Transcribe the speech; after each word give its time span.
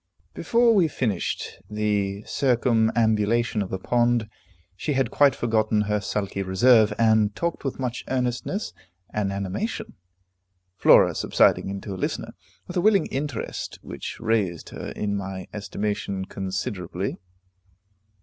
Before 0.33 0.73
we 0.73 0.87
finished 0.87 1.59
the 1.69 2.23
circumambulation 2.23 3.61
of 3.61 3.69
the 3.69 3.77
pond, 3.77 4.27
she 4.75 4.93
had 4.93 5.11
quite 5.11 5.35
forgotten 5.35 5.81
her 5.81 6.01
sulky 6.01 6.41
reserve, 6.41 6.91
and 6.97 7.35
talked 7.35 7.63
with 7.63 7.77
much 7.79 8.03
earnestness 8.07 8.73
and 9.13 9.31
animation, 9.31 9.93
Flora 10.75 11.13
subsiding 11.13 11.69
into 11.69 11.93
a 11.93 12.01
listener, 12.01 12.33
with 12.65 12.77
a 12.77 12.81
willing 12.81 13.05
interest 13.11 13.77
which 13.83 14.19
raised 14.19 14.69
her 14.69 14.87
in 14.95 15.15
my 15.15 15.47
estimation 15.53 16.25
considerably. 16.25 17.17